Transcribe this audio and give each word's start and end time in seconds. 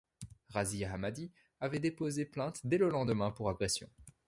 Razzy 0.49 0.83
Hammadi 0.85 1.31
avait 1.59 1.77
déposé 1.77 2.25
plainte 2.25 2.61
dès 2.63 2.79
le 2.79 2.89
lendemain 2.89 3.29
pour 3.29 3.51
agression. 3.51 3.87